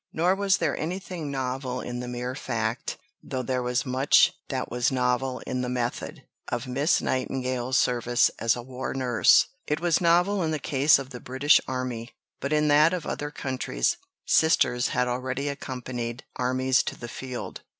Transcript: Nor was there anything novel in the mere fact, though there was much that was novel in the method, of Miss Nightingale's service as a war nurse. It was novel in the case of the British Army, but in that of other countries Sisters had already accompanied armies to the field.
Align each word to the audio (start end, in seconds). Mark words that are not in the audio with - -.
Nor 0.11 0.33
was 0.33 0.57
there 0.57 0.75
anything 0.75 1.29
novel 1.29 1.79
in 1.79 1.99
the 1.99 2.07
mere 2.07 2.33
fact, 2.33 2.97
though 3.21 3.43
there 3.43 3.61
was 3.61 3.85
much 3.85 4.33
that 4.49 4.71
was 4.71 4.91
novel 4.91 5.43
in 5.45 5.61
the 5.61 5.69
method, 5.69 6.23
of 6.47 6.65
Miss 6.65 7.03
Nightingale's 7.03 7.77
service 7.77 8.31
as 8.39 8.55
a 8.55 8.63
war 8.63 8.95
nurse. 8.95 9.49
It 9.67 9.79
was 9.79 10.01
novel 10.01 10.41
in 10.41 10.49
the 10.49 10.57
case 10.57 10.97
of 10.97 11.11
the 11.11 11.19
British 11.19 11.61
Army, 11.67 12.13
but 12.39 12.51
in 12.51 12.67
that 12.69 12.95
of 12.95 13.05
other 13.05 13.29
countries 13.29 13.97
Sisters 14.25 14.87
had 14.87 15.07
already 15.07 15.47
accompanied 15.49 16.23
armies 16.35 16.81
to 16.81 16.97
the 16.99 17.07
field. 17.07 17.61